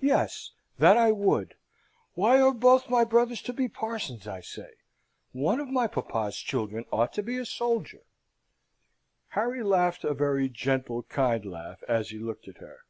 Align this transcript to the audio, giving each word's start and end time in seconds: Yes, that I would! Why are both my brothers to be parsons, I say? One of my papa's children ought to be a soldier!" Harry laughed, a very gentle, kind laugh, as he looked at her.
Yes, 0.00 0.52
that 0.78 0.96
I 0.96 1.10
would! 1.10 1.56
Why 2.14 2.40
are 2.40 2.54
both 2.54 2.88
my 2.88 3.02
brothers 3.02 3.42
to 3.42 3.52
be 3.52 3.66
parsons, 3.68 4.28
I 4.28 4.40
say? 4.40 4.74
One 5.32 5.58
of 5.58 5.66
my 5.70 5.88
papa's 5.88 6.36
children 6.36 6.84
ought 6.92 7.12
to 7.14 7.22
be 7.24 7.36
a 7.36 7.44
soldier!" 7.44 8.04
Harry 9.30 9.64
laughed, 9.64 10.04
a 10.04 10.14
very 10.14 10.48
gentle, 10.48 11.02
kind 11.02 11.44
laugh, 11.44 11.82
as 11.88 12.10
he 12.10 12.18
looked 12.20 12.46
at 12.46 12.58
her. 12.58 12.84